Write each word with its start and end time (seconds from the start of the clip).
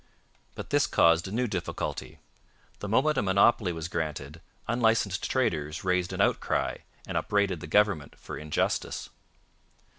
But 0.55 0.71
this 0.71 0.87
caused 0.87 1.31
new 1.31 1.45
difficulty. 1.45 2.17
The 2.79 2.87
moment 2.89 3.19
a 3.19 3.21
monopoly 3.21 3.71
was 3.71 3.87
granted, 3.87 4.41
unlicensed 4.67 5.29
traders 5.29 5.83
raised 5.83 6.11
an 6.11 6.19
outcry 6.21 6.77
and 7.05 7.15
upbraided 7.17 7.59
the 7.59 7.67
government 7.67 8.15
for 8.17 8.35
injustice. 8.35 9.11